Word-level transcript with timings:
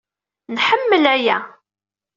Nḥemmel 0.55 1.03
aya. 1.15 1.37